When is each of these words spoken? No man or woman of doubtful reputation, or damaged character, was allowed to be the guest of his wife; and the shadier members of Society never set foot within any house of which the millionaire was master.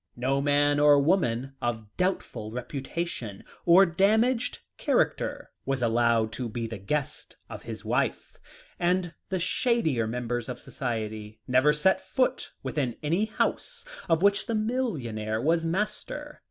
No 0.15 0.41
man 0.41 0.79
or 0.79 0.99
woman 0.99 1.53
of 1.61 1.95
doubtful 1.95 2.49
reputation, 2.49 3.43
or 3.67 3.85
damaged 3.85 4.57
character, 4.77 5.51
was 5.63 5.83
allowed 5.83 6.31
to 6.31 6.49
be 6.49 6.65
the 6.65 6.79
guest 6.79 7.35
of 7.51 7.61
his 7.61 7.85
wife; 7.85 8.35
and 8.79 9.13
the 9.29 9.37
shadier 9.37 10.07
members 10.07 10.49
of 10.49 10.59
Society 10.59 11.39
never 11.47 11.71
set 11.71 12.01
foot 12.01 12.51
within 12.63 12.97
any 13.03 13.25
house 13.25 13.85
of 14.09 14.23
which 14.23 14.47
the 14.47 14.55
millionaire 14.55 15.39
was 15.39 15.65
master. 15.67 16.39